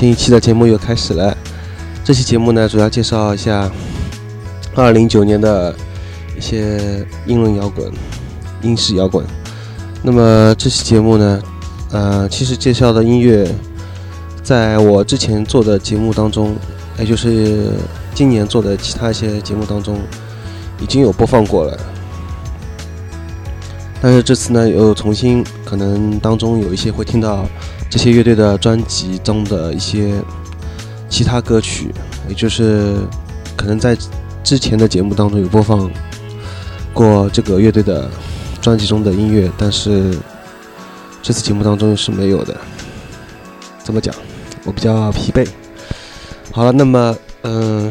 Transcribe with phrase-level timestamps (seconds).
[0.00, 1.36] 新一期的节目又开始了。
[2.02, 3.70] 这期节目呢，主要介绍一下
[4.74, 5.76] 二零一九年的
[6.34, 7.92] 一些英伦摇滚、
[8.62, 9.22] 英式摇滚。
[10.02, 11.42] 那么这期节目呢，
[11.90, 13.46] 呃，其实介绍的音乐，
[14.42, 16.56] 在我之前做的节目当中，
[16.98, 17.72] 也就是
[18.14, 19.98] 今年做的其他一些节目当中，
[20.80, 21.78] 已经有播放过了。
[24.00, 27.44] 但是这次呢，又重新可能当中有一些会听到。
[27.90, 30.22] 这些乐队的专辑中的一些
[31.08, 31.92] 其他歌曲，
[32.28, 32.98] 也就是
[33.56, 33.98] 可能在
[34.44, 35.90] 之前的节目当中有播放
[36.94, 38.08] 过这个乐队的
[38.62, 40.16] 专辑中的音乐，但是
[41.20, 42.56] 这次节目当中是没有的。
[43.82, 44.14] 怎么讲？
[44.62, 45.44] 我比较疲惫。
[46.52, 47.90] 好了，那么嗯，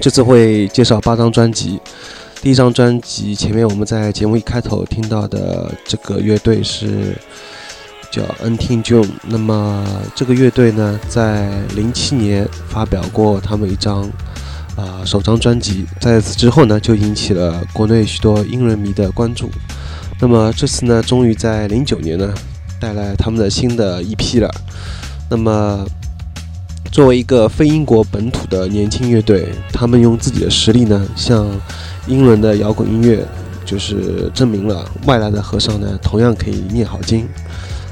[0.00, 1.80] 这次会介绍八张专辑。
[2.40, 7.16] 第一张专辑前面我们在节目一开头听到的这个乐队是。
[8.14, 9.08] 叫 Until June。
[9.26, 14.08] 那么这个乐队呢，在零七年发表过他们一张
[14.76, 19.50] 啊首张专辑，在此之后呢，就引起了国内许多英伦迷的关注。
[20.20, 22.32] 那么这次呢，终于在零九年呢，
[22.80, 24.48] 带来他们的新的一批了。
[25.28, 25.84] 那么
[26.92, 31.48] 作为一个非英国本土的年轻乐队，他们用自己的实力呢，向
[32.06, 33.26] 英伦的摇滚音乐
[33.64, 37.26] 就是证明了外来的和尚呢，同样可以念好经。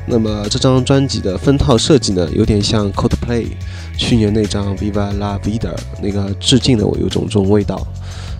[0.04, 3.46] 那么这张专辑的分套设计呢，有点像 Coldplay
[3.96, 5.70] 去年那张 Viva La Vida
[6.02, 7.86] 那个致敬的，我有种这种味道。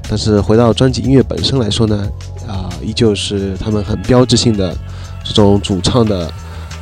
[0.08, 2.10] 但是回到专辑音乐本身来说呢，
[2.48, 4.76] 啊，依旧是他们很标志性的
[5.24, 6.26] 这种主唱的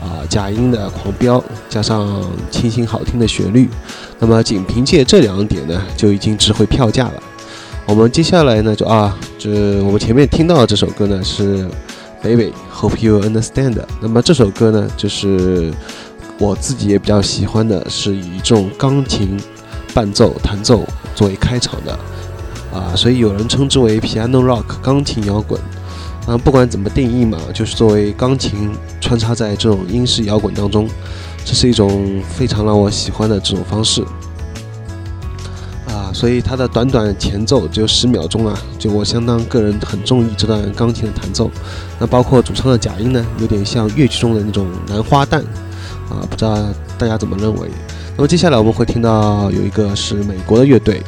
[0.00, 3.68] 啊假音的狂飙，加上清新好听的旋律。
[4.18, 7.22] 那么仅凭借这两点呢，就已经值回票价了。
[7.86, 11.68] 我们接下来呢，就啊，这我们前面听到的这首歌呢是。
[12.22, 13.78] Baby，Hope you understand。
[14.00, 15.72] 那么这首歌呢，就是
[16.38, 19.38] 我自己也比较喜欢的，是以这种钢琴
[19.94, 21.98] 伴奏弹奏作为开场的
[22.72, 25.60] 啊，所以有人称之为 Piano Rock 钢琴摇滚。
[26.26, 28.70] 啊，不管怎么定义嘛，就是作为钢琴
[29.00, 30.86] 穿插在这种英式摇滚当中，
[31.44, 34.04] 这是一种非常让我喜欢的这种方式。
[36.12, 41.50] 所以它的短短前奏只有十秒钟啊，就我相当个人很中意这段钢琴的弹奏。
[41.98, 45.40] 那包括主唱的假音呢，有点像乐曲中的那种男花旦
[46.08, 46.56] 啊，不知道
[46.98, 47.68] 大家怎么认为？
[48.16, 51.02] 那么接下来我们会听到有一个是美国的乐队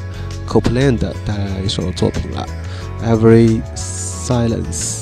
[0.49, 2.47] Copeland 带来一首作品了，
[3.07, 5.01] 《Every Silence》。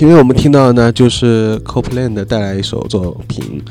[0.00, 3.62] 前面我们听到的呢，就是 Copeland 带来一首作品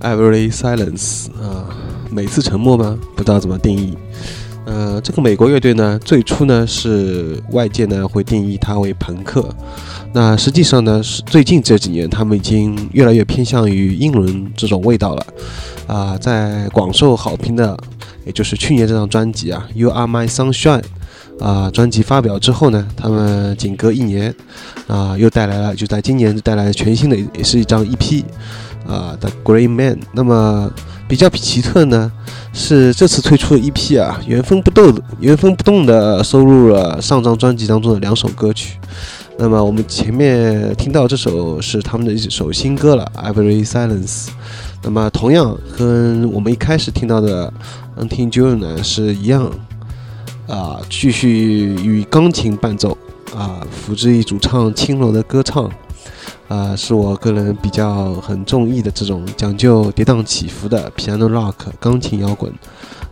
[0.04, 1.64] 《Every Silence》啊，
[2.10, 2.98] 每次沉默吗？
[3.14, 3.96] 不知道怎么定义。
[4.64, 9.48] 呃，这个美国乐队呢，最初呢是外界呢会定义它为朋克，
[10.12, 15.26] 那实际上呢是最近这几年他们已经越来越偏向于英伦这种味道了。
[15.86, 17.78] 啊，在广受好评的，
[18.24, 20.80] 也就是去年这张专辑啊，《You Are My Sunshine》
[21.38, 24.34] 啊，专辑发表之后呢，他们仅隔一年
[24.86, 28.24] 啊，又带来了，就在今年带来全新的，也是一张 EP
[28.86, 29.96] 啊的《Grey Man》。
[30.12, 30.70] 那么
[31.06, 32.10] 比较奇特呢，
[32.52, 38.78] 是这次推出的 EP 啊，原封不动、原封不动的收录了上张专辑当中的两首歌曲。
[39.38, 44.26] 那么我们前面听到这首是他们的一首新歌了，《Every Silence》。
[44.82, 47.52] 那么，同样跟我们一开始听到的
[48.02, 49.50] 《Until June》呢是一样，
[50.46, 52.96] 啊，继续与钢琴伴奏，
[53.34, 55.70] 啊，辅之以主唱轻柔的歌唱，
[56.48, 62.52] 啊，是我个人比较很中意的这种讲究跌宕起伏的 Piano Rock 钢琴摇滚。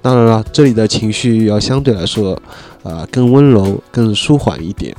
[0.00, 2.41] 当然了，这里的情绪要相对来说，
[2.83, 4.95] 啊，更温柔、更舒缓一点。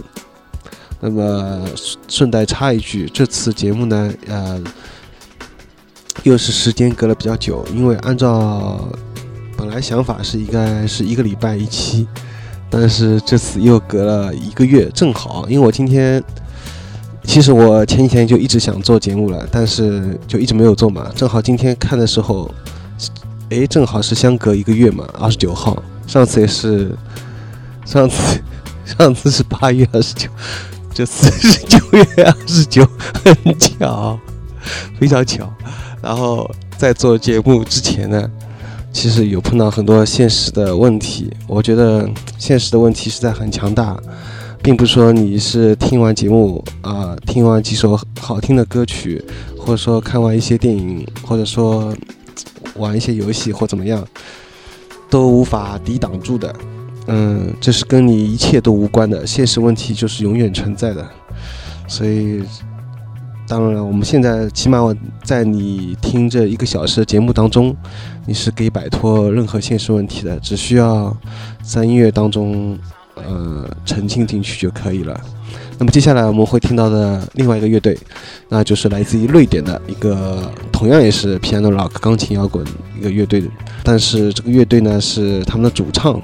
[0.99, 1.65] 那么，
[2.07, 4.61] 顺带插一句，这次节目呢，呃。
[6.23, 8.87] 又是时间隔了比较久，因为按照
[9.57, 12.07] 本来想法是应该是一个礼拜一期，
[12.69, 16.23] 但是这次又隔了一个月，正好，因为我今天
[17.23, 22.53] 其实我前几天就一直想做节目了，但是就一直没有做嘛，正好今天看的时候，
[23.49, 26.95] 哎，正好是相隔一个月嘛，二十九号，上次也是，
[27.85, 28.39] 上次
[28.85, 30.29] 上次是八月二十九，
[30.93, 32.87] 这次是九月二十九，
[33.23, 34.19] 很巧，
[34.99, 35.51] 非常巧。
[36.01, 38.29] 然后在做节目之前呢，
[38.95, 41.29] 其实有碰到很多现实的问题。
[41.47, 43.99] 我觉得现实的问题实在很强大，
[44.63, 49.21] 并不是说你是听完节目啊，听完几首好听的歌曲，
[49.59, 51.93] 或者说看完一些电影，或者说
[52.75, 54.01] 玩一些游戏或怎么样，
[55.09, 56.55] 都无法抵挡住的。
[57.07, 61.05] 嗯，这是跟你一切都无关的，现实问题就是永远存在的。
[61.85, 62.41] 所以。
[63.47, 64.79] 当然了，我们现在起码
[65.23, 67.75] 在你听这一个小时的节目当中，
[68.25, 71.15] 你是可以摆脱任何现实问题的，只需要
[71.61, 72.77] 在音乐当中，
[73.13, 75.19] 呃，沉浸进去就可以了。
[75.77, 77.95] 那么接下来我们会听到的另外一个乐队，
[78.49, 82.65] 那就是来自于瑞典的一个同样也是 piano rock 钢琴摇滚
[82.97, 83.43] 一个乐队，
[83.83, 86.19] 但是这个乐队呢是他们的主唱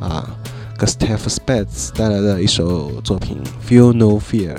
[0.00, 0.36] 啊
[0.76, 3.36] ，Gustav Spets 带来的一首作品
[3.70, 4.54] 《Feel No Fear》。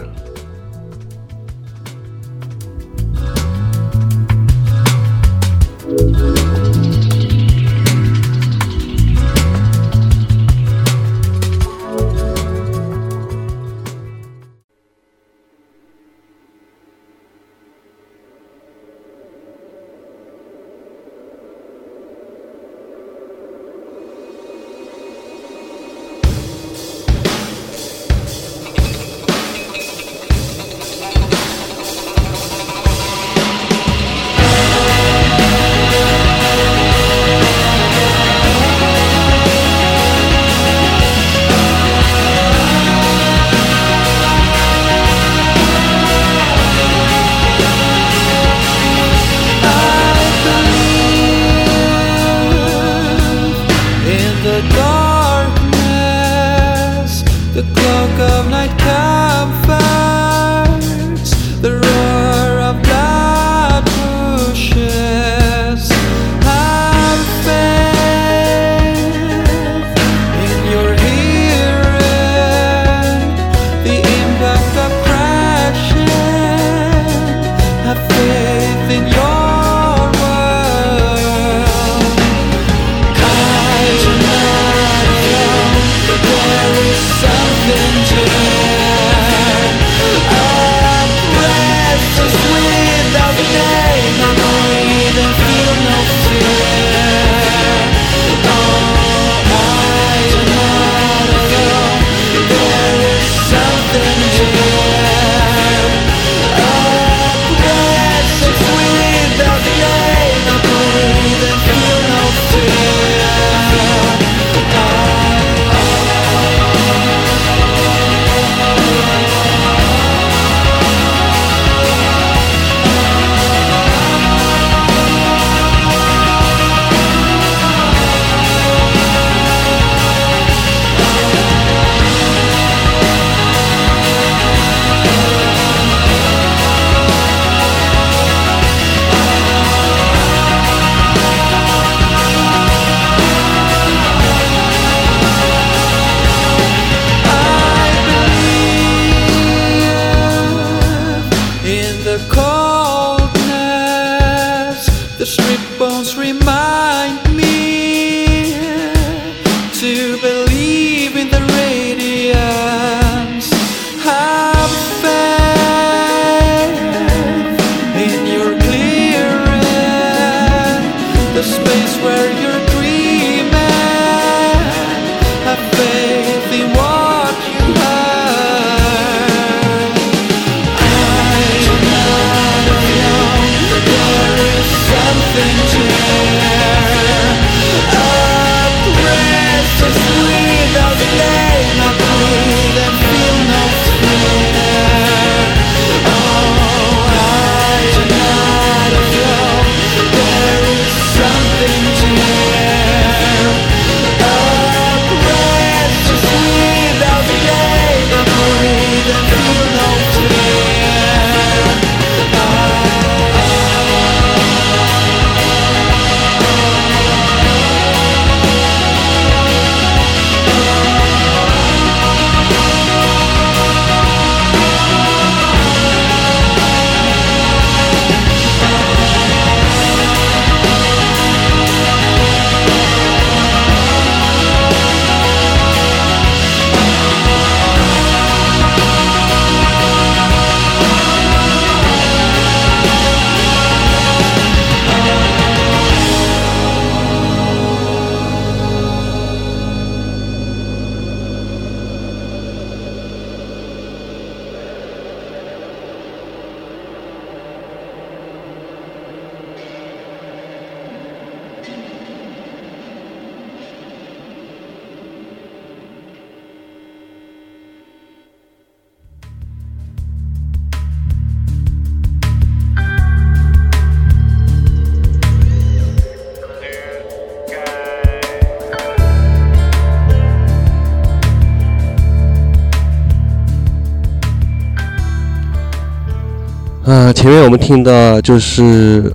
[287.13, 289.13] 前面我们听到就是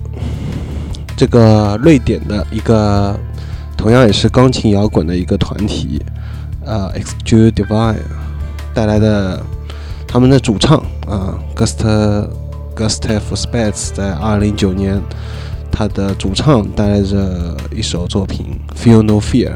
[1.17, 3.17] 这个瑞典的一个，
[3.75, 6.01] 同样也是钢琴摇滚的一个团体，
[6.65, 7.97] 呃，Exu Divine
[8.73, 9.43] 带来的
[10.07, 10.77] 他们的主唱
[11.07, 11.87] 啊 g u s t
[12.75, 15.01] Gustav Spitz 在二零零九年，
[15.71, 18.45] 他的主唱带来着一首作品
[18.77, 19.49] 《Feel No Fear》。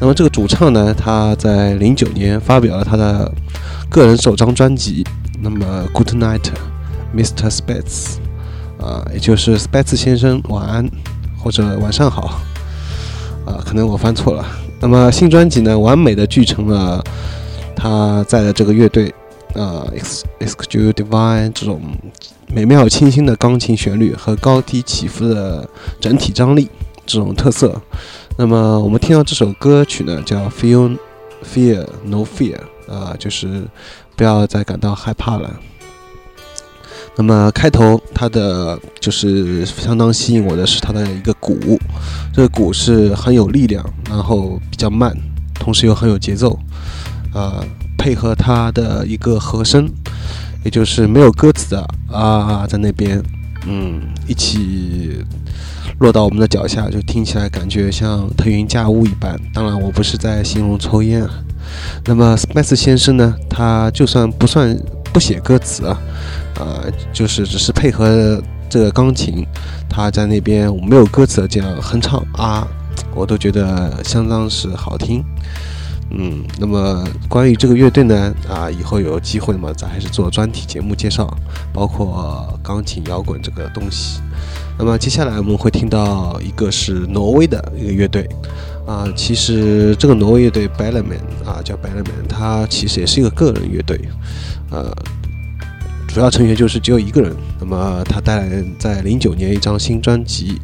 [0.00, 3.32] 那么这个主唱呢，他在零九年发表了他的
[3.88, 5.04] 个人首张专辑，
[5.40, 6.40] 那么《Good Night》。
[7.14, 7.50] Mr.
[7.50, 8.16] Spitz，
[8.80, 10.88] 啊，也就是 Spitz 先生，晚安
[11.38, 12.40] 或者晚上好，
[13.46, 14.46] 啊，可能我翻错了。
[14.80, 17.02] 那么新专辑呢，完美的继承了
[17.74, 19.12] 他在的这个乐队，
[19.54, 21.80] 啊，Ex Excuse Divine 这种
[22.46, 25.68] 美妙清新的钢琴旋律和高低起伏的
[26.00, 26.68] 整体张力
[27.04, 27.80] 这种特色。
[28.36, 30.96] 那么我们听到这首歌曲呢，叫 Feel
[31.42, 33.64] Fear No Fear，啊，就是
[34.14, 35.58] 不要再感到害怕了。
[37.18, 41.76] 那么开头它的就是相当吸引我的是它的一个鼓，
[42.32, 45.12] 这个鼓是很有力量，然后比较慢，
[45.54, 46.56] 同时又很有节奏，
[47.34, 47.64] 呃，
[47.98, 49.90] 配合它的一个和声，
[50.64, 53.20] 也就是没有歌词的啊，在那边，
[53.66, 55.24] 嗯，一起
[55.98, 59.36] 落到我们的脚下，就听起来感觉像腾云驾雾一般。
[59.52, 61.30] 当然，我不是在形容抽烟啊。
[62.06, 64.78] 那么 Smith 先生呢，他就算不算
[65.18, 66.00] 不写歌词啊。
[66.60, 69.44] 呃，就是只是配合这个钢琴，
[69.90, 72.64] 他在那边没有歌词这样哼唱啊，
[73.16, 75.24] 我都觉得相当是好听。
[76.12, 81.28] 嗯，那么关于这个乐队呢，啊，以后有机会嘛，咱还是做专题节目介绍，
[81.72, 84.20] 包括钢琴摇滚这个东西。
[84.78, 88.28] 那么接下来我们会听到一个是挪威的一个乐队，
[88.88, 94.00] 啊，其实这个挪威乐队 Bellman 啊，叫 Bellman，他其实也是一个个人乐队，
[94.70, 94.90] 呃。
[96.10, 97.36] 主要成员就是只有一个人。
[97.60, 100.58] 那么他带来在零九年一张新专辑，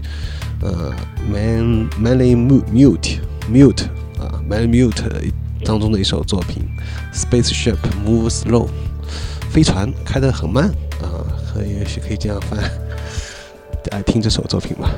[0.62, 0.90] 呃
[1.30, 3.18] ，Man Manly Mute
[3.52, 3.84] Mute
[4.18, 5.30] 啊，Manly Mute
[5.62, 6.66] 当中的一首作品
[7.12, 8.68] ，Spaceship Move Slow，
[9.50, 10.64] 飞船开得很慢
[11.02, 12.58] 啊，可也许可以这样翻，
[13.92, 14.90] 来听这首作品吧。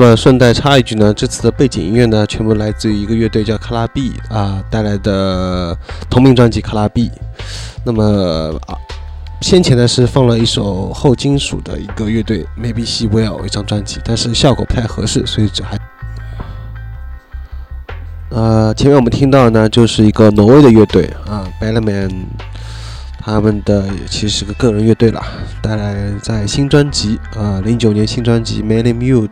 [0.00, 5.76] 那么顺带插一句呢，这次的背景音乐呢，全部来自于一个乐队叫卡拉 B 啊带来的
[6.08, 7.08] 同名专辑《卡拉 B》。
[7.84, 8.72] 那么啊，
[9.42, 15.78] 先前呢是放了一首后金属的一个乐队 Maybe She Will 一张专辑，但是效果不太合适，所以这还。
[18.30, 22.26] 呃，前面我们听到呢，就是一个挪威的乐队啊 b e l l m a n
[23.22, 25.22] 他们的其实是个个人乐队啦，
[25.62, 29.28] 带来在新专辑啊，零九年新专辑《m a n y Mute》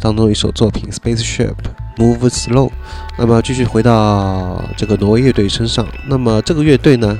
[0.00, 1.54] 当中一首作品《Spaceship
[1.96, 2.68] Move Slow》。
[3.16, 7.16] 那么继续回到这个挪威乐队身上，那么这个乐队呢，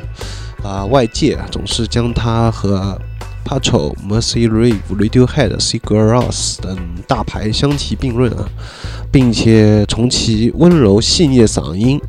[0.65, 3.01] 啊，外界总是将它和
[3.45, 8.49] Patrol、Mercy Reeve、Radiohead、Sigur Ros 等大牌相提并论啊，
[9.13, 12.01] 并且从其温柔细腻嗓音。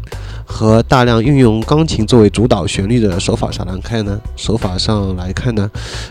[0.46, 5.70] 和大量运用钢琴作为主导旋律的手法上来看呢，手法上来看呢，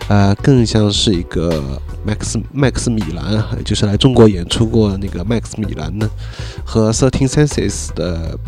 [0.09, 1.62] 呃，更像是一个
[2.07, 6.09] Max Max 米兰，就是来中国演出过那个 Max 米兰呢，
[6.64, 8.38] 和 Thirteen Senses 的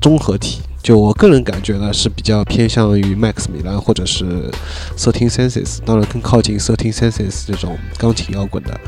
[0.00, 0.60] 综合体。
[0.84, 4.50] 就我个人感觉呢，是比较偏向于 Max 米兰或者是
[4.98, 8.78] Thirteen Senses，当然更靠近 Thirteen Senses 这种钢琴摇滚的。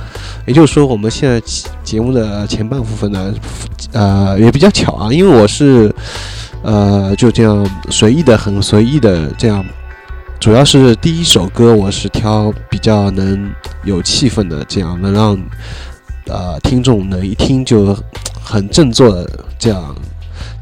[0.47, 1.43] 也就是说，我们现在
[1.83, 3.33] 节目的前半部分呢，
[3.93, 5.91] 呃，也比较巧啊，因为我是
[6.63, 9.65] 呃就这样随意的、很随意的这样，
[10.39, 13.51] 主要是第一首歌我是挑比较能
[13.85, 15.39] 有气氛的，这样能让
[16.27, 17.97] 呃听众能一听就
[18.39, 19.97] 很振作的这样。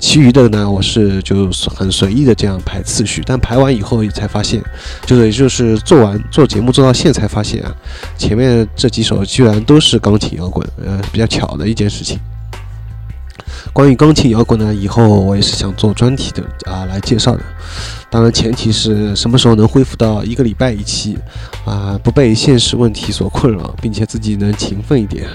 [0.06, 4.62] 其余的呢，我是就很随意的这样排次序，但排完以后才发现，
[5.06, 7.74] 就是也就是做完做节目做到现才发现啊，
[8.18, 12.20] 前面这几首居然都是钢琴摇滚，呃，比较巧的一件事情。
[13.72, 17.42] 关于钢琴摇滚呢，以后我也是想做专题的啊来介绍的，
[18.10, 21.16] 当然前提是什么时候能恢复到一个礼拜一期，
[21.64, 25.26] 啊，不被现实问题所困扰，并且自己能勤奋一点。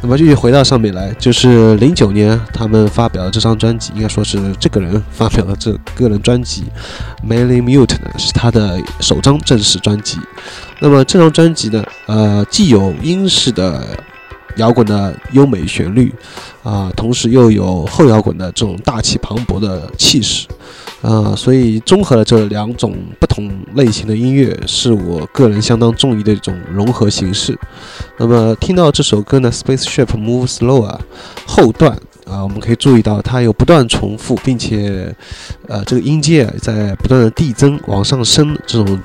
[0.00, 6.64] 那么继续回到上面来，就是零九年他们发表的这张专辑，应该说是这个人发表的这个人专辑
[7.28, 10.16] 《Mainly Mute》呢，是他的首张正式专辑。
[10.78, 13.84] 那么这张专辑呢，呃，既有英式的
[14.58, 16.12] 摇滚的优美旋律，
[16.62, 20.46] 啊，同时又有后摇滚的这种大气磅礴的气势。
[21.00, 27.56] 啊，所以综合了这两种不同类型的音乐，是我个人相当中意的一种融合形式。
[28.18, 31.00] 那么听到这首歌呢，《Spaceship Move Slow》啊，
[31.46, 31.92] 后段
[32.26, 35.14] 啊，我们可以注意到它有不断重复，并且
[35.68, 39.00] 呃这个音阶在不断的递增往上升这种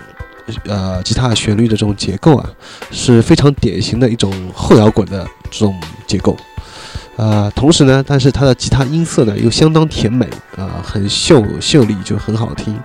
[0.65, 2.49] 呃吉他旋律的这种结构啊，
[2.89, 6.35] 是非常典型的一种后摇滚的这种结构。
[7.15, 12.75] 呃，同时呢，但是它的吉他音色呢又相当甜美啊、很秀秀丽，就很好听，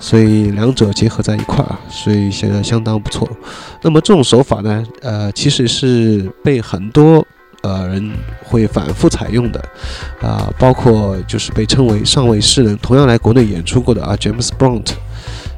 [0.00, 3.28] 所以两者结合在一块儿，所以显得相当不错。
[3.82, 7.24] 那么这种手法呢，呃，其实是被很多
[7.62, 8.10] 呃人
[8.42, 9.64] 会反复采用的，
[10.20, 14.88] 啊、包括就是被称为上位诗人，同样来国内演出过的啊，James Blunt，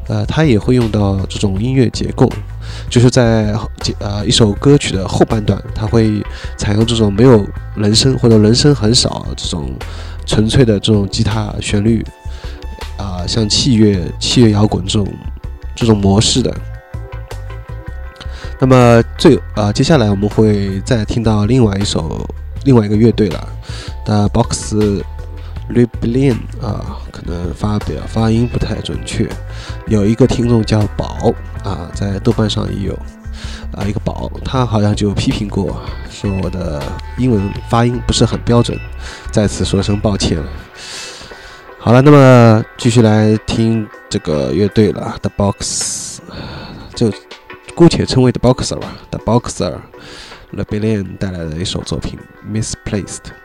[0.08, 2.30] 呃，他也会用到这种音乐结构，
[2.90, 3.54] 就是在
[3.98, 6.22] 呃一首歌曲的后半段，他会
[6.56, 9.72] 采用这种没有人声或者人声很少这种
[10.26, 12.04] 纯粹的这种吉他旋律，
[12.98, 15.06] 啊、像器乐、器乐摇滚这种
[15.74, 16.54] 这种模式的。
[18.60, 22.24] 那么最啊、接下来我们会再听到另外一首
[22.64, 23.48] 另外一个乐队了
[24.04, 24.74] 的 Box
[25.70, 29.28] Rebellion 啊，可能发表发音不太准确。
[29.86, 31.32] 有一个听众叫宝
[31.64, 32.94] 啊，在豆瓣上也有
[33.74, 36.82] 啊一个宝，他好像就批评过，说我的
[37.16, 38.78] 英文发音不是很标准，
[39.30, 40.42] 在此说声抱歉。
[41.78, 46.20] 好了，那么继续来听这个乐队了，The Box，
[46.94, 47.10] 就
[47.74, 49.78] 姑且称为 The Boxer 吧，The Boxer
[50.54, 52.18] Rebellion 带来的一首作品
[52.62, 53.41] 《》。misplaced.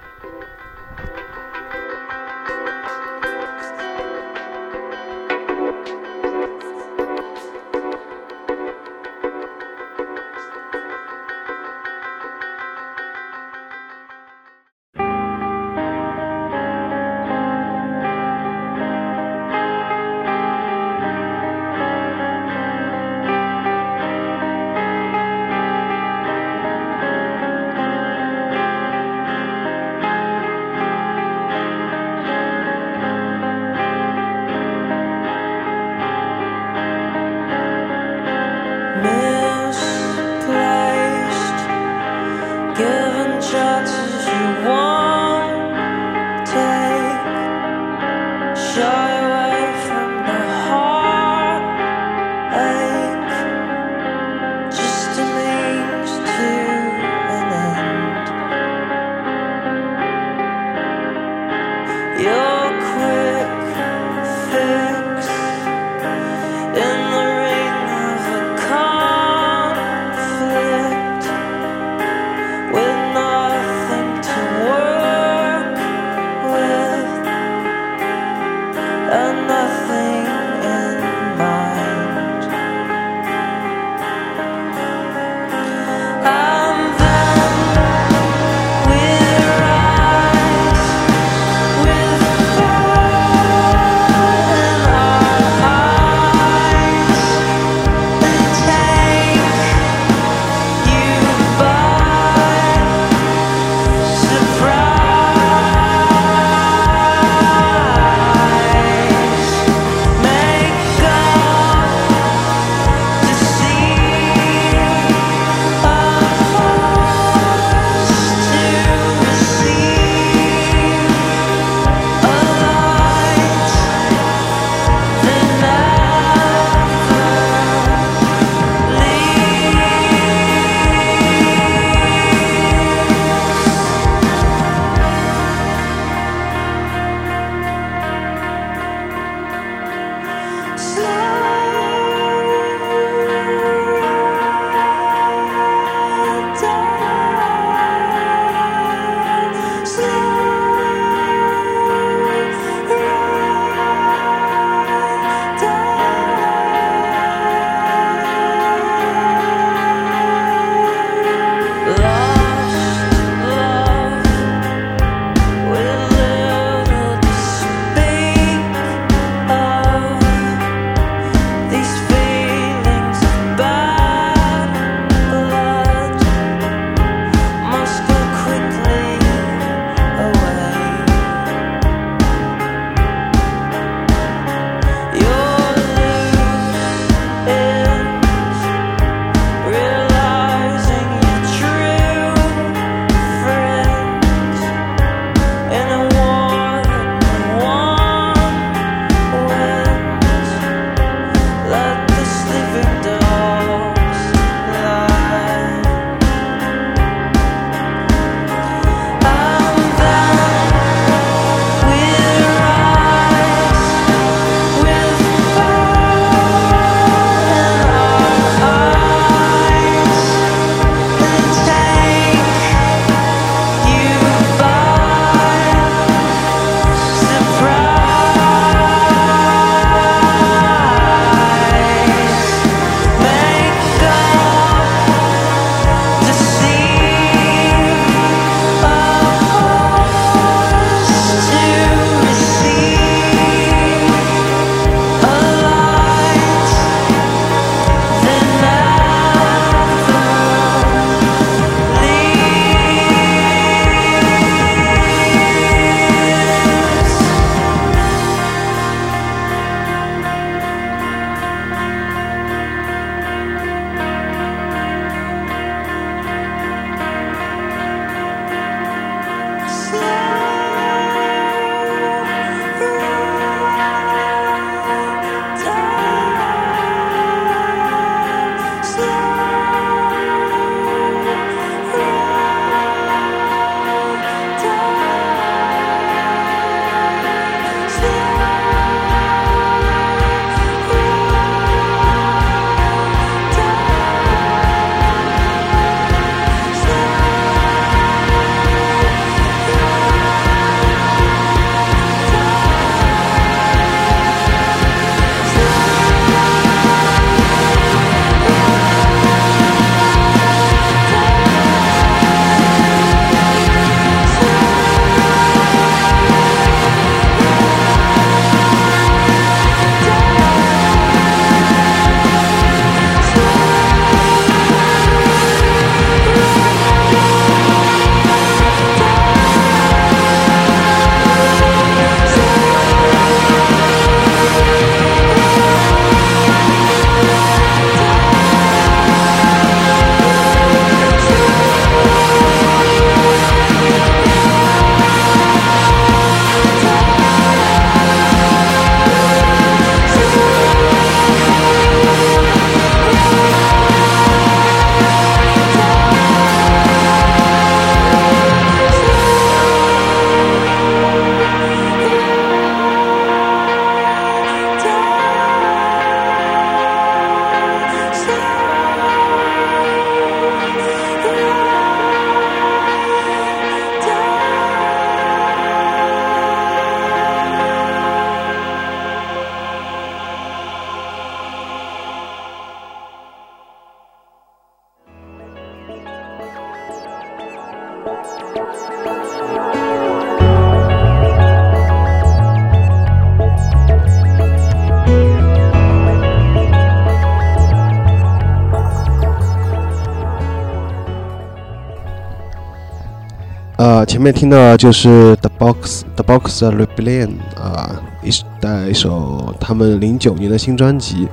[404.07, 408.31] 前面听到就是 The Box The Box Rebellion 啊，一
[408.61, 411.27] 的一首他们零九年的新专辑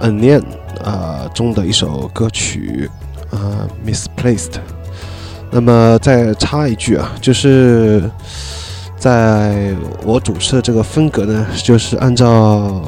[0.04, 0.42] 《Unnamed》
[0.84, 2.90] 啊中的一首歌曲
[3.30, 4.50] 啊《Misplaced》。
[5.52, 8.10] 那么再插一句啊，就是
[8.98, 9.72] 在
[10.04, 12.82] 我主持的这个风格呢，就是按照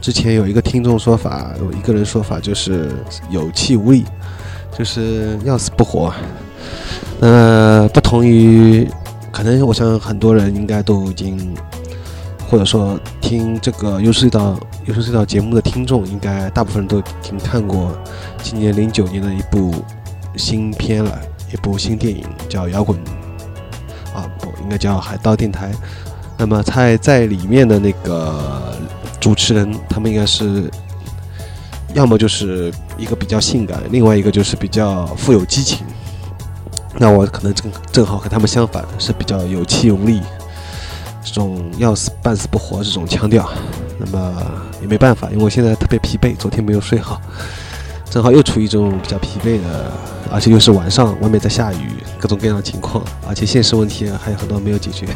[0.00, 2.88] 之前有一个听众说法，有一个人说法就是
[3.30, 4.04] 有气无力，
[4.78, 6.14] 就是要死不活。
[7.20, 8.88] 呃，不同于
[9.32, 11.56] 可能我想很多人应该都已经，
[12.48, 17.96] 或者说听这个优势道优势道节目的听众，应该大部分人都已经看过
[18.42, 19.74] 今年零九年的一部
[20.36, 21.18] 新片了。
[21.52, 22.98] 一部新电影叫《摇滚》，
[24.12, 25.70] 啊不，应该叫《海盗电台》。
[26.36, 28.76] 那么在在里面的那个
[29.20, 30.68] 主持人，他们应该是，
[31.94, 35.86] 要么就是一个比较性感，另外一个就是比较富有激情。
[36.98, 40.20] 那我可能正正好和他们相反，是比较有气无力，
[41.24, 43.48] 这种要死半死不活这种腔调。
[43.98, 44.34] 那么
[44.80, 47.20] 也没办法，因为我现在特别疲惫，昨天没有睡好。
[48.08, 49.90] 正好又处于一种比较疲惫的，
[50.30, 55.06] 而且又是晚上，外面在下雨，各种各样的情况，而且现实问题还有很多没有解决，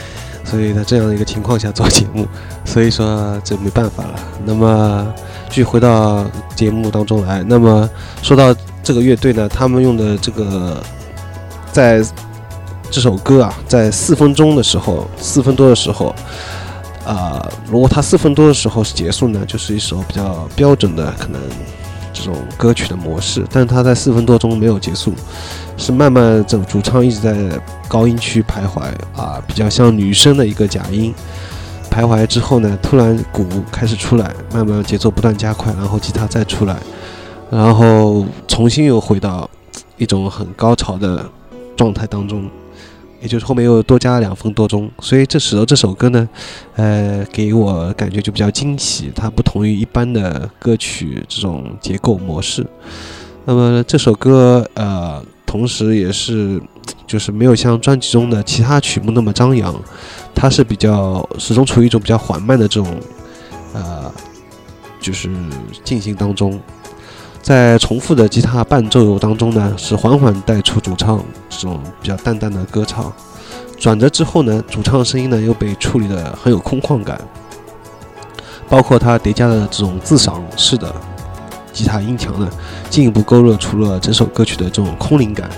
[0.44, 2.26] 所以在这样的一个情况下做节目，
[2.64, 4.14] 所以说这没办法了。
[4.44, 5.14] 那么
[5.48, 6.24] 继续回到
[6.56, 7.88] 节目当中来，那么
[8.20, 10.82] 说到这个乐队呢，他们用的这个
[11.72, 12.02] 在
[12.90, 16.14] 这首歌啊，在四分钟的时候，四分多的时候。
[17.06, 21.40] 啊，如果它四分多的时候是结束呢，就是一首比较标准的可能。
[22.12, 25.14] 这种歌曲的模式，但是他在四分多钟没有结束，
[25.76, 27.34] 是慢慢这主唱一直在
[27.86, 28.82] 高音区徘徊
[29.16, 31.14] 啊，比较像女生的一个假音
[31.88, 36.76] 徘徊之后呢，突然鼓开始出来，慢慢节奏不断加快，然后吉他再出来，
[37.48, 39.48] 然后重新又回到
[39.96, 41.24] 一种很高潮的
[41.80, 42.50] 状态当中。
[43.22, 46.26] 也就是后面又多加了两分多钟，所以这使得这首歌呢，
[46.76, 49.12] 呃，给我感觉就比较惊喜。
[49.14, 52.66] 它不同于一般的歌曲这种结构模式。
[53.44, 56.58] 那么这首歌，呃，同时也是，
[57.06, 59.78] 就是没有像专辑中的其他曲目那么张扬，
[60.34, 62.88] 它是比较始终处于一种比较缓慢的这种，
[63.74, 64.10] 呃，
[64.98, 65.28] 就是
[65.84, 66.58] 进行当中。
[67.42, 73.12] 在重复的吉他伴奏当中呢，是缓缓带出主唱这种比较淡淡的歌唱，
[73.78, 77.20] 转折之后呢，主唱声音呢又被处理的很有空旷感，
[78.68, 80.94] 包括他叠加的这种自赏式的
[81.72, 82.48] 吉他音墙呢，
[82.88, 85.48] 进一步勾勒出了整首歌曲的这种空灵感，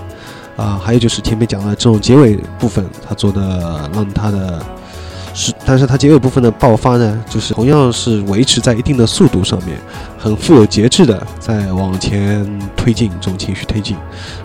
[0.56, 4.64] 啊，还有就是前面讲的这种结尾部分，他做的让他的。
[5.34, 9.78] 是，但是它结尾部分的爆发呢，就是同样是维持在一定的速度上面，
[10.18, 13.96] 很富有节制的在往前推进这种情绪推进，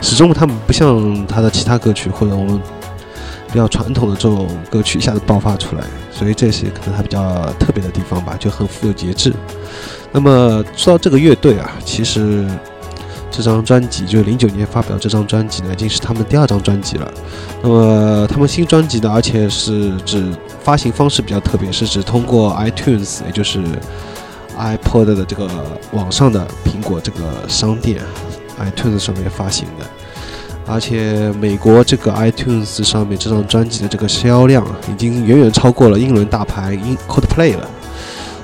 [0.01, 2.61] 始终他们不像他的其他歌曲或者我们
[3.51, 9.33] 比较传统的这种歌曲一下子爆发出来，所以这是可能它比较特别的地方吧，就很富有节制。
[10.11, 12.47] 那么说到这个乐队啊，其实。
[13.29, 17.13] 这张专辑就是零九年发表这张专辑呢，已经是他们第二张专辑了。
[17.61, 20.23] 那么他们新专辑呢，而且是指
[20.63, 23.61] 发行方式比较特别，是指通过 iTunes，也就是
[24.57, 25.47] iPod 的这个
[25.91, 28.01] 网上的苹果这个商店
[28.59, 29.85] iTunes 上面发行的。
[30.65, 37.69] 而且美国这个 iTunes 上面这张专辑的这个销量，已经远远超过了英伦大牌英 Coldplay 了。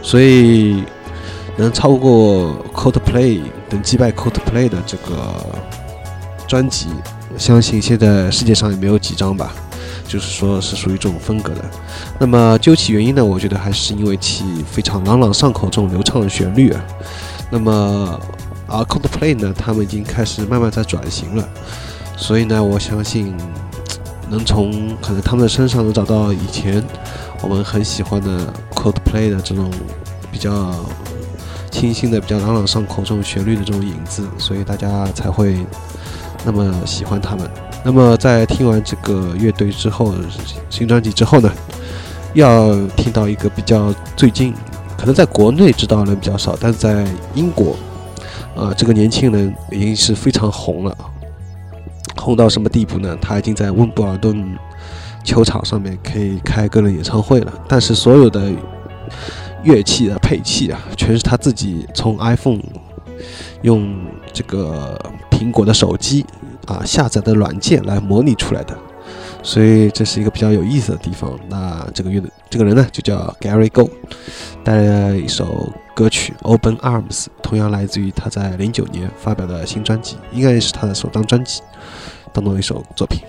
[0.01, 0.83] 所以
[1.57, 3.41] 能超过 Coldplay。
[3.73, 5.33] 能击败 Coldplay 的这个
[6.47, 6.87] 专辑，
[7.33, 9.51] 我相信现在世界上也没有几张吧，
[10.07, 11.61] 就是说是属于这种风格的。
[12.19, 16.85] 那么究其原因呢，我觉得还是因为其非常朗朗上口这种流畅的旋律啊。
[17.49, 18.19] 那么
[18.67, 21.49] 而 Coldplay 呢，他们已经开始慢慢在转型了，
[22.15, 23.35] 所以呢，我相信
[24.29, 26.83] 能从可能他们的身上能找到以前
[27.41, 29.71] 我们很喜欢的 Coldplay 的这种
[30.31, 30.75] 比较。
[31.73, 35.57] 清新的、比较朗朗上口这种旋律的这种影子，所以大家才会
[36.45, 37.49] 那么喜欢他们。
[37.83, 40.13] 那么在听完这个乐队之后，
[40.69, 41.51] 新专辑之后呢，
[42.35, 44.53] 要听到一个比较最近
[44.95, 47.75] 可能在国内知道的人比较少，但是在英国，
[48.55, 50.95] 啊，这个年轻人已经是非常红了，
[52.15, 53.17] 红到什么地步呢？
[53.19, 54.57] 他已经在温布尔顿
[55.23, 58.51] 球场上面可以开个人演唱会了，但是所有的。
[59.63, 62.61] 乐器的配器啊，全是他自己从 iPhone
[63.61, 63.95] 用
[64.31, 64.99] 这个
[65.31, 66.25] 苹果的手机
[66.65, 68.77] 啊下载的软件来模拟出来的，
[69.41, 71.39] 所以这是一个比较有意思的地方。
[71.49, 73.89] 那这个乐这个人呢，就叫 Gary Go，
[74.63, 81.61] 带来一首歌曲《Open Arms》，同样来自于他在零九年发表的新专辑，应该是他的首张专辑
[82.33, 83.21] 当中的一首作品。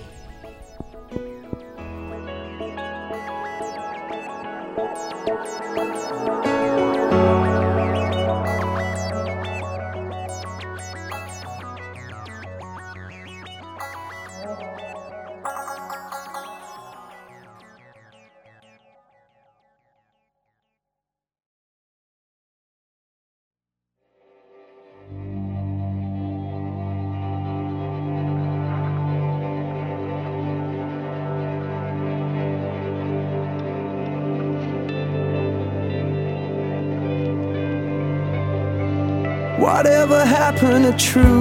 [40.96, 41.33] true.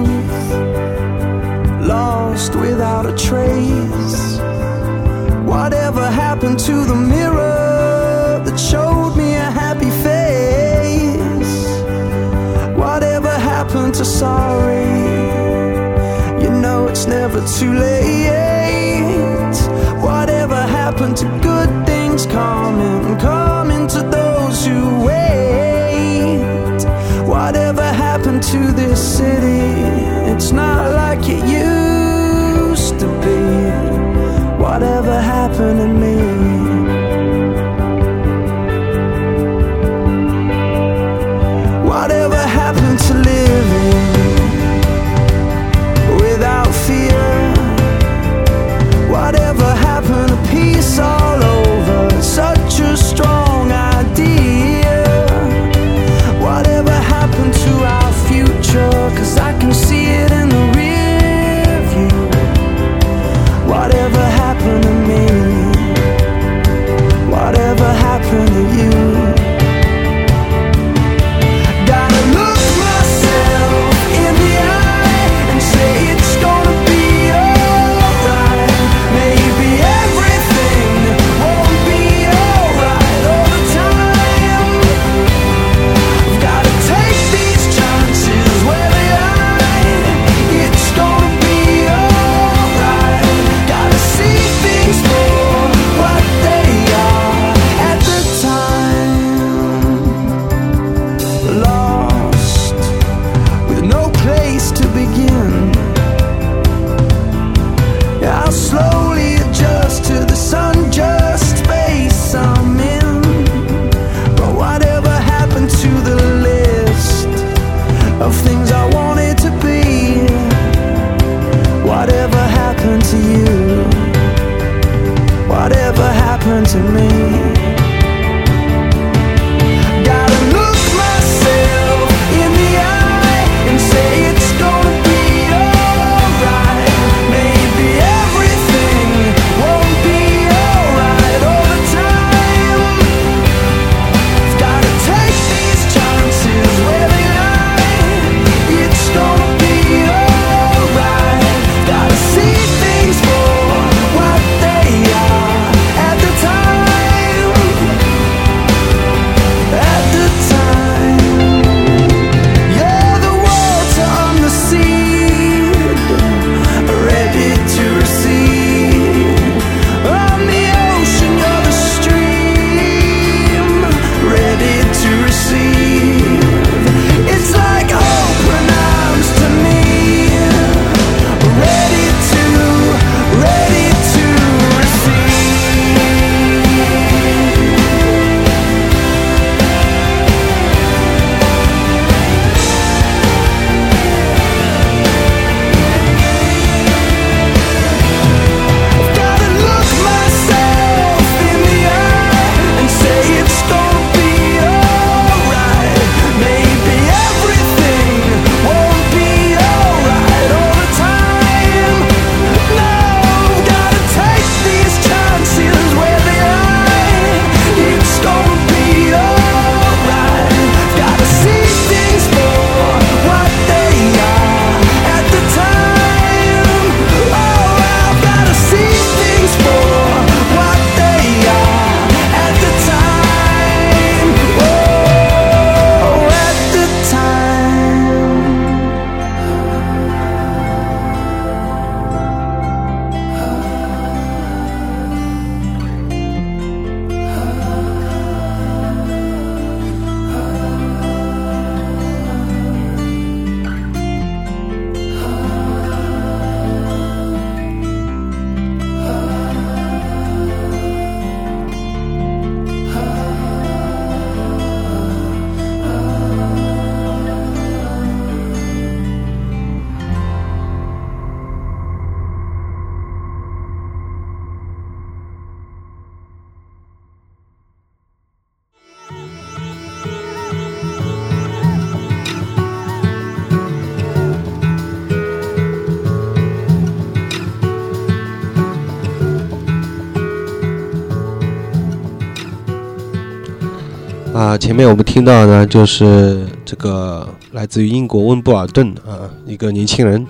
[294.74, 300.26] 前面我们听到呢，就是这个来自于英国温布尔顿啊一个年轻人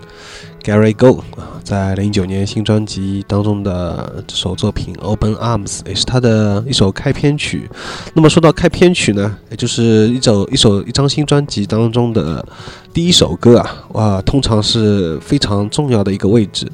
[0.62, 7.70] Gary Go 啊，在零九年新专辑当中的这首作品《Open Arms》也是他的一首开篇曲。
[8.12, 12.46] 那么说到开篇曲呢，也就是一首一首一张新专辑当中的
[12.92, 16.70] 第一首歌啊，哇，通常是非常重要的一个位置。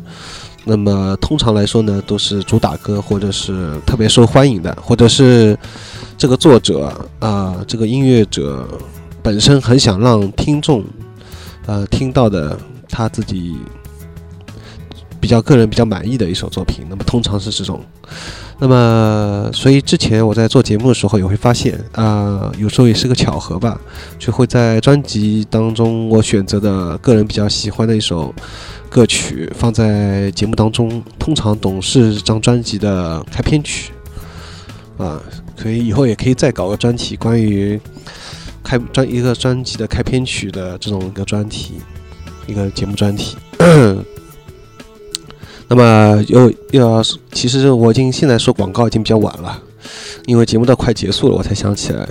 [0.64, 5.56] 那么通常来说呢，都是主打歌，或者是特别受欢迎的，或者是
[6.20, 8.68] 这个作者啊、这个音乐者
[9.22, 10.84] 本身很想让听众
[11.64, 12.58] 呃听到的
[12.90, 13.56] 他自己
[15.18, 16.84] 比较个人比较满意的一首作品。
[16.90, 17.80] 那么通常是这种。
[18.58, 23.80] 那么，所以之前我在做节目的时候也会发现，啊、有时候也是个巧合吧，
[24.18, 28.34] 就会在专辑当中我选择的个人比较喜欢的一首
[28.90, 33.92] 歌曲放在节目当中，通常总是这张专辑的开篇曲，
[34.98, 35.18] 啊，
[35.61, 37.78] 所以以后也可以再搞个专题，关于
[38.64, 41.74] 开专一个专辑的开篇曲的这种一个专题，
[42.46, 43.36] 一个节目专题。
[45.68, 49.62] 那么又又要，其实我已经现在说广告已经比较晚了，
[50.24, 52.08] 因为节目都快结束了，我才想起来。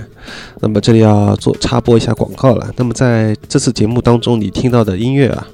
[0.60, 2.70] 那么这里要做插播一下广告了。
[2.76, 5.46] 那么在这次节目当中，你听到的音乐啊，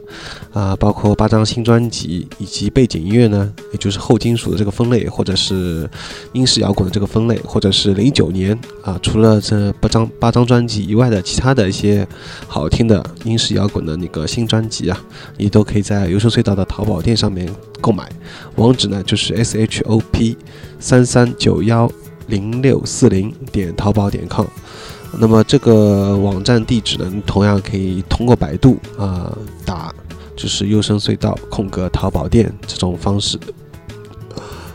[0.52, 5.88] 啊，包括八张新专辑以及背景音乐呢，也就是后金属的这个分类，或者是
[6.32, 12.06] 英式摇滚的这个分类，或者是零九年啊，除了这八张八张专辑以外的其他的一些
[12.46, 14.98] 好听的英式摇滚的那个新专辑啊，
[15.36, 17.48] 你都可以在优秀隧道的淘宝店上面
[17.80, 18.08] 购买。
[18.56, 20.36] 网址呢就是 s h o p
[20.78, 21.90] 三三九幺
[22.28, 24.46] 零六四零点淘宝点 com。
[25.18, 29.92] 那么这个网站地址呢，同样可以通过百度啊、打
[30.36, 33.38] 就是优声隧道空格淘宝店这种方式，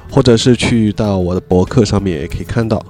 [0.09, 2.83] 或者是去到我的博客上面也可以看到。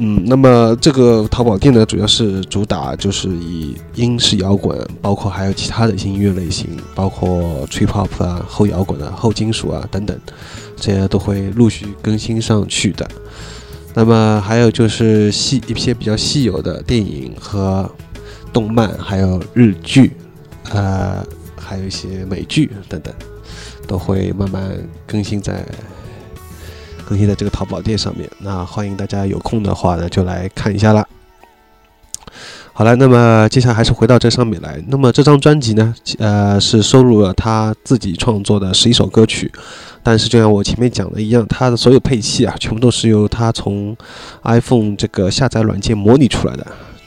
[0.00, 10.16] 嗯，那么这个淘宝店呢，主要是主打就是以英式摇滚，包括还有其他的一些音乐类型，包括 trip hop 啊、后摇滚啊、后金属啊等等，
[10.76, 13.08] 这些都会陆续更新上去的。
[13.98, 17.90] 那么还有就是细一些比较稀有的电影和
[18.52, 20.12] 动漫，还有日剧，
[20.70, 21.26] 呃，
[21.56, 23.12] 还有一些美剧等等，
[23.88, 24.70] 都会慢慢
[25.04, 25.66] 更新在
[27.08, 28.30] 更新在这个淘宝店上面。
[28.38, 31.04] 那欢迎大家有空的话呢，就来看一下啦。
[32.78, 34.80] 好了，那么接下来还是回到这上面来。
[34.86, 39.50] 那么这张专辑呢，呃，是收录了他自己创作的十一首歌曲，
[40.00, 43.96] 但是就像我前面讲的一样，他的所有配器啊，全部都是由他从
[44.44, 46.64] iPhone 这个下载软件模拟出来的。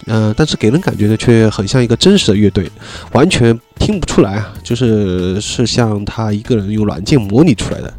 [0.07, 2.69] 嗯、但是给人感觉呢，却很像一个真实的乐队，
[3.11, 7.93] 完全听不出来啊，就是是像他一个人用软件模拟出来的。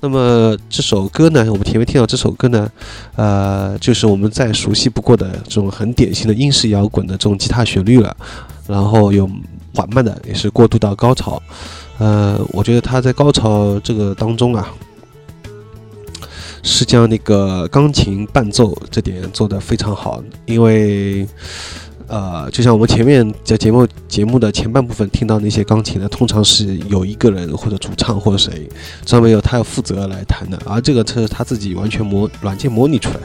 [0.00, 2.68] 那么这首歌呢，我们前面听到这首歌呢，
[3.14, 8.16] 呃，就是我们再熟悉不过的这种很典型的英式摇滚的这种吉他旋律了，
[8.66, 9.28] 然后有
[9.74, 11.40] 缓慢的，也是过渡到高潮。
[11.98, 14.68] 呃，我觉得他在高潮这个当中啊，
[16.62, 21.26] 是将那个钢琴伴奏这点做得非常好，因为。
[22.08, 28.68] 呃，就像我们前面在节目节目的前半部分听到那些钢琴呢，通常是有一个人或者主唱或者谁，
[29.06, 33.20] 上面有他要负责来弹的，而这个是他自己完全模软件模拟出来，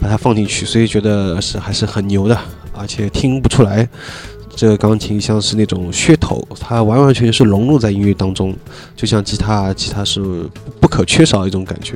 [0.00, 2.36] 把它放进去，所以觉得是还是很牛的，
[2.72, 3.88] 而且听不出来
[4.58, 8.52] 这个钢琴像是那种噱头，它完完全全是融入在音乐当中，
[8.96, 10.20] 就像吉他，吉他是
[10.80, 11.94] 不可缺少的一种感觉，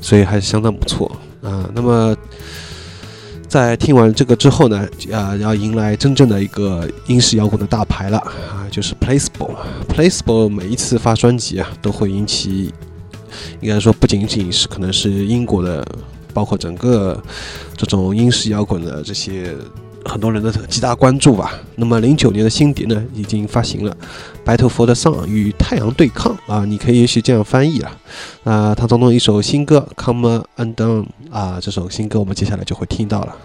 [0.00, 2.16] 所以还是相当不错啊、那么。
[3.46, 9.50] 在听完这个之后呢，啊、要迎来真正的一个英式摇滚的大牌了啊，就是 Placebo。
[9.88, 12.72] Placebo 每一次发专辑啊，都会引起，
[13.60, 15.84] 应该说不仅仅是可能是英国的，
[16.32, 17.20] 包括整个
[17.76, 19.52] 这种英式摇滚的这些
[20.04, 21.52] 很多人的极大关注吧。
[21.76, 23.92] 那么零九年的新碟呢，已经发行了
[24.44, 27.96] 《白头佛的上》与太阳对抗啊，你可以也许这样翻译啊。
[28.44, 33.36] 啊，它当中一首新歌《Come Undone》啊，这首新歌我们接下来就会听到了。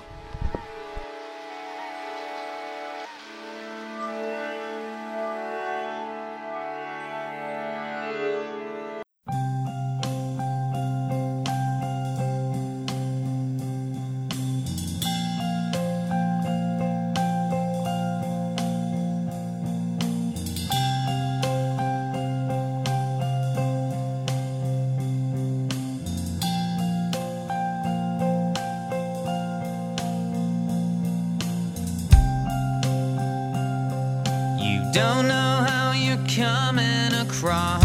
[34.96, 37.84] Don't know how you're coming across.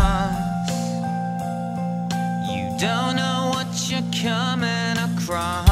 [2.48, 5.66] You don't know what you're coming across.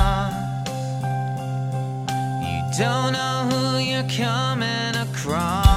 [2.42, 5.08] You don't know who you're coming across.
[5.28, 5.67] across.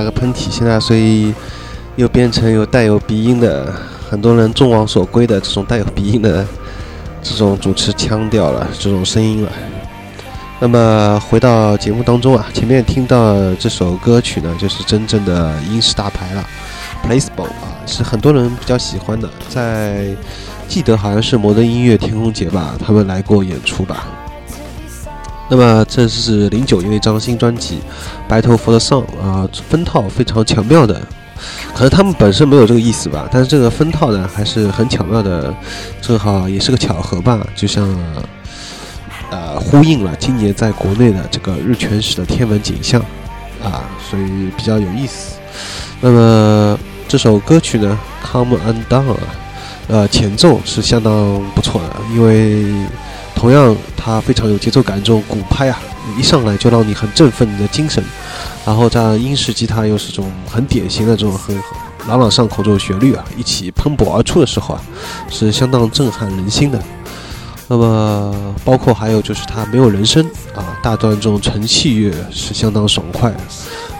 [0.00, 1.34] 打个喷嚏，现在所以
[1.96, 3.70] 又变成有带有鼻音的，
[4.08, 6.42] 很多人众望所归的这种带有鼻音的
[7.22, 9.52] 这种主持腔调了，这种声音了。
[10.58, 16.42] 那么回到节目当中啊，前面听到这首歌曲呢，就是真正的英式大牌了
[17.06, 20.06] ，Placebo 啊，是很多人比较喜欢的，在
[20.66, 24.06] 记得好像是摩登音乐天空节吧，他们来过演出吧。
[25.50, 27.80] 那么这是零九年的一张新专辑
[28.32, 30.94] 《Battle for the Song》啊，分套非常巧妙的，
[31.74, 35.52] 可能他们本身没有这个意思吧，但是这个分套呢还是很巧妙的，
[36.00, 37.84] 正好也是个巧合吧，就像
[39.30, 43.00] 呃呼应了今年在国内的这个日全食的天文景象
[43.60, 45.34] 啊，所以比较有意思。
[46.00, 46.78] 那么
[47.08, 47.98] 这首歌曲呢，
[48.30, 49.16] 《Come Undone》啊，
[49.88, 52.72] 呃，前奏是相当不错的，因为
[53.40, 55.80] 同样它非常有节奏感，这种鼓拍啊，
[56.18, 58.04] 一上来就让你很振奋你的精神，
[58.66, 61.58] 然后在英式吉他又是这种很典型的这种很
[62.06, 64.82] 朗朗上口这种旋律啊，一起喷薄而出的时候啊，
[65.30, 66.78] 是相当震撼人心的。
[67.66, 70.22] 那么包括还有就是它没有人声
[70.54, 73.32] 啊，大段这种纯器乐是相当爽快。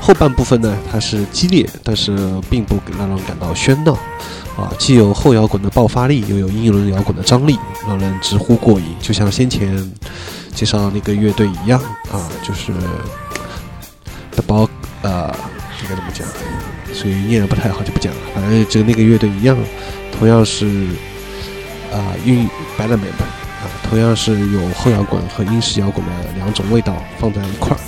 [0.02, 2.14] 后半部分呢，它是激烈，但是
[2.50, 3.96] 并不让人感到喧闹，
[4.60, 8.86] 啊，既有后摇滚的爆发力，又有英伦摇滚的张力，让人直呼过瘾。
[9.00, 9.90] 就像先前
[10.54, 11.80] 介绍那个乐队一样，
[12.12, 12.72] 啊，就是
[14.36, 14.68] 的包，
[15.02, 15.34] 呃，
[15.82, 16.26] 应该怎么讲？
[16.92, 18.20] 所以念的不太好就不讲了。
[18.34, 19.56] 反正就那个乐队一样，
[20.12, 20.66] 同样是
[21.90, 22.46] 啊，运
[22.76, 23.12] b a l a m a n
[23.62, 27.80] 啊，同样是有后摇滚和英式摇滚的两种味道放在一块儿。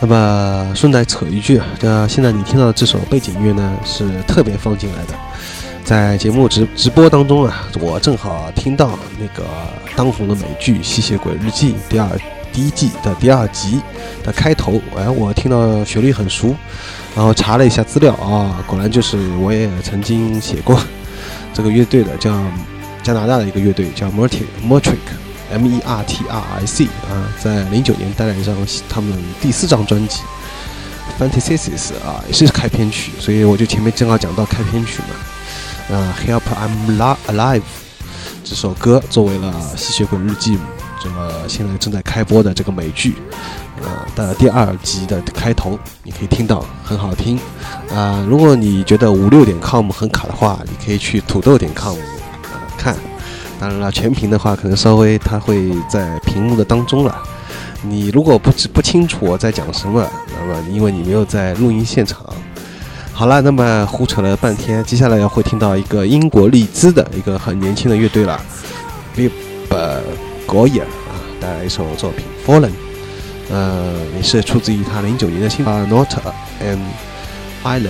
[0.00, 5.14] 那么顺带扯一句啊，这现在你听到的这首背景音乐呢，是特别放进来的。
[5.84, 9.44] 在节目直直播当中啊，我正好听到那个
[9.94, 12.08] 当红的美剧《吸血鬼日记》第二
[12.52, 13.80] 第一季的第二集
[14.22, 16.54] 的开头，哎，我听到旋律很熟，
[17.14, 20.78] 然后查了一下资料啊，果然就是我也曾经写过
[21.54, 22.36] 这个乐队的，叫
[23.02, 25.25] 加拿大的一个乐队叫 Mertic Mertric。
[25.50, 28.54] M E R T R I C 啊，在零九年带来一张
[28.88, 30.20] 他们第四张专辑
[31.22, 31.58] 《Fantasies》
[32.06, 35.96] 啊，也是开篇曲，所以我就前面正好讲到开篇曲嘛。
[35.96, 37.60] 啊，《Help I'm Alive》
[38.42, 40.56] 这首歌作为了《吸血鬼日记》
[41.00, 43.14] 这个现在正在开播的这个美剧
[43.82, 47.38] 呃的第二集的开头，你可以听到很好听
[47.94, 48.24] 啊。
[48.28, 52.96] 如果你觉得五六点 com 很卡的话，你可以去土豆点 com 啊看。
[53.58, 57.22] 当然了，全屏的话可能稍微它会在屏幕的当中了。
[57.82, 60.06] 你如果不知不清楚我在讲什么，
[60.38, 62.24] 那么因为你没有在录音现场。
[63.12, 68.38] 好了，那么胡扯了半天，接下来要会听到一个英国利兹的一个很年轻的乐队了
[69.14, 69.76] b i b
[70.46, 72.68] Goyer 啊，带来一首作品《Fallen》，
[73.50, 76.12] 呃，也是出自于他零九年的新啊《Not
[76.62, 76.78] an
[77.64, 77.80] Island》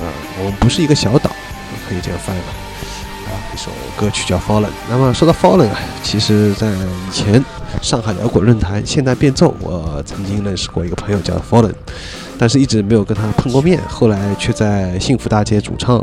[0.00, 0.06] 啊，
[0.38, 1.30] 我们不是一个小岛，
[1.88, 2.67] 可以这样翻译吧。
[3.58, 4.66] 一首歌曲叫《Fallen》。
[4.88, 7.44] 那么说到《Fallen》啊，其实在以前
[7.82, 11.74] 上海摇滚论坛现代变奏，我曾经认识过一个朋友叫 Fallen，
[12.38, 13.80] 但是一直没有跟他碰过面。
[13.88, 15.98] 后来却在幸福大街主唱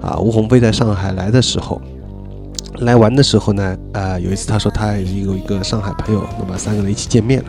[0.00, 1.82] 啊吴鸿飞在上海来的时候。
[2.80, 7.46] 来玩的时候呢，呃，有一次他说他有一个上海朋友，那么三个人一起见面了，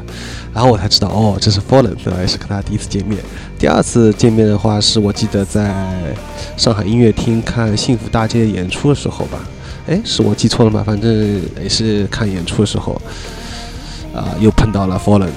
[0.54, 2.20] 然后我才知道哦，这是 Fallen，对吧？
[2.22, 3.20] 也是跟他第一次见面。
[3.60, 5.76] 第二次见面的话，是我记得在
[6.56, 9.40] 上海音乐厅看幸福大街演出的时候吧？
[9.88, 10.84] 哎，是我记错了吗？
[10.86, 13.00] 反正也是看演出的时候，
[14.14, 15.30] 啊、又碰到了 Fallen，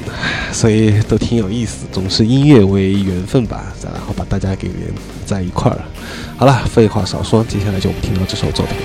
[0.52, 1.86] 所以都挺有意思。
[1.90, 4.92] 总是音乐为缘分吧，然后把大家给连
[5.26, 5.84] 在一块儿了。
[6.36, 8.76] 好了，废话少说，接下来就我们听到这首作品。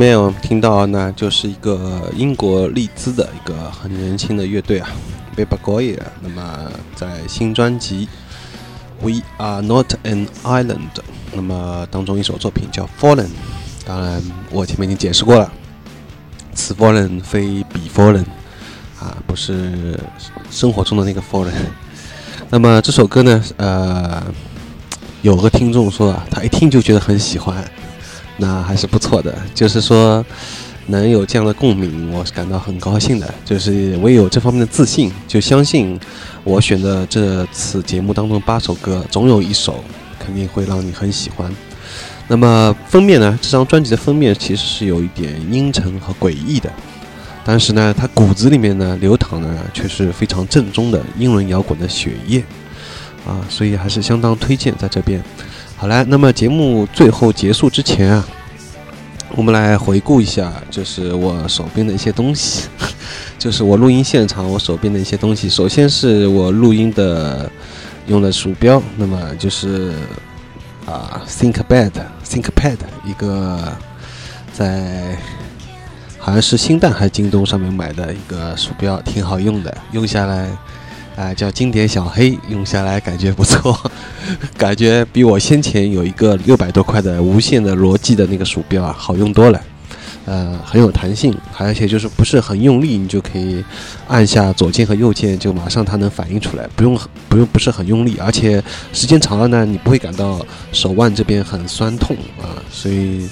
[0.00, 4.88] 面我们听到呢，就是一个英国利兹的一个很年轻的乐队啊
[5.36, 5.98] b a b a Goya。
[6.22, 8.08] 那么在新专辑
[9.06, 10.94] 《We Are Not an Island》
[11.34, 13.26] 那么当中一首作品叫《Fallen》。
[13.84, 15.52] 当然，我前面已经解释过了，
[16.54, 18.24] 此 Fallen 非彼 Fallen
[18.98, 20.00] 啊，不是
[20.50, 21.52] 生活中的那个 Fallen。
[22.48, 24.22] 那么这首歌呢，呃，
[25.20, 27.62] 有个听众说啊，他一听就觉得很喜欢。
[28.40, 30.24] 那还是不错的，就是说
[30.86, 33.34] 能有这样的共鸣，我是感到很高兴的。
[33.44, 36.00] 就是我也有这方面的自信，就相信
[36.42, 39.84] 我选的这次节目当中八首歌，总有一首
[40.18, 41.54] 肯定会让你很喜欢。
[42.28, 43.38] 那么封面呢？
[43.42, 46.72] 这张专辑的封面其实是有一点阴沉和诡异的，
[47.44, 52.42] 但是呢，它骨子里面呢流淌的却是非常正宗的英伦摇滚的血液
[53.26, 55.22] 啊，所以还是相当推荐在这边。
[55.80, 58.22] 好了，那么节目最后结束之前啊，
[59.34, 62.68] 我们来回顾一下，就是我手边的一些东西，
[63.40, 65.48] 就是我录音现场我手边的一些东西。
[65.48, 67.50] 首先是我录音的
[68.08, 69.94] 用的鼠标，那么就是
[70.84, 71.92] 啊，ThinkPad
[72.26, 72.76] ThinkPad
[73.06, 73.74] 一个
[74.52, 75.16] 在
[76.18, 80.50] 好像是新蛋还是京东上面买的一个鼠标，挺好用的，用下来。
[81.20, 83.78] 啊，叫经典小黑，用下来感觉不错，
[84.56, 89.60] 感觉比我先前有一个六百多块的无线的罗技的那个鼠标啊好用多了。
[90.24, 93.62] 呃，很有弹性，而且就是不是很用力，你就可以
[94.08, 96.98] 按下左键和右键，就马上它能反应出来，不用
[97.28, 98.62] 不用不是很用力，而且
[98.92, 100.40] 时间长了呢，你不会感到
[100.72, 103.28] 手腕这边很酸痛啊，所以。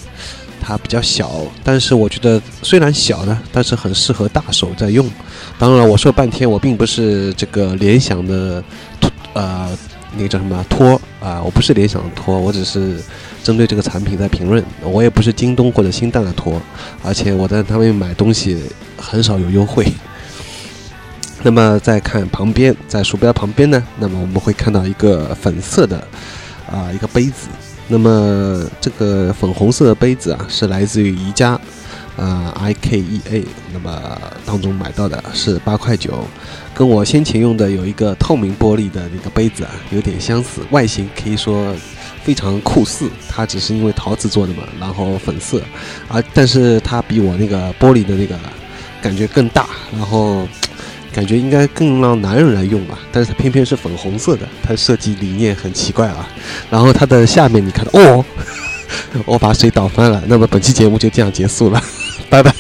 [0.69, 1.31] 它比较小，
[1.65, 5.09] 但是我觉得虽然小呢，但是很适合大手在用。
[5.59, 8.63] 当然，我说半天，我并不是这个联想的
[9.01, 9.71] 托，呃，
[10.15, 13.03] 那个叫什么托啊，我不是联想的托，我只是
[13.43, 14.63] 针对这个产品在评论。
[14.83, 16.61] 我也不是京东或者新蛋的托，
[17.03, 18.63] 而且我在他们买东西
[18.99, 19.91] 很少有优惠。
[21.43, 25.97] 那么再看旁边，在鼠标旁边呢，那么我们会看到一个粉色的
[26.71, 27.49] 啊一个杯子。
[27.89, 31.59] 那么这个粉红色的杯子啊，是来自于宜家，
[32.17, 36.23] 呃，IKEA，那么当中买到的是八块九，
[36.75, 41.75] 跟我先前用的有一个透明玻璃的那个杯子啊，有点相似，外形可以说
[42.23, 45.63] 非常酷似，它只是因为陶瓷做的嘛，然后粉色，
[46.09, 48.39] 啊，但是它比我那个玻璃的那个
[49.01, 50.47] 感觉更大，然后。
[51.19, 56.29] 感觉应该更让男人来用吧，但是它偏偏是粉红色的，它设计理念很奇怪啊。
[56.71, 58.25] 然后它的下面你看到哦，
[59.27, 60.23] 我把水倒翻了。
[60.29, 61.83] 那么本期节目就这样结束了，
[62.31, 62.55] 拜拜。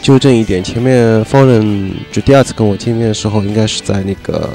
[0.00, 4.48] 纠正一点，前面 Fallen 就第二次跟我见面的时候，应该是在那个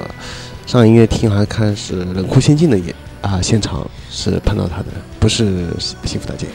[0.65, 4.87] 上音乐厅，还看是冷酷仙境的演啊现场是碰到他的，
[5.19, 5.67] 不是
[6.03, 6.47] 幸福大街。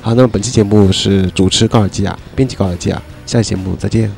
[0.00, 4.10] 好，那么本期节目是主持高尔基亚，编辑高尔基亚，下期节目再见。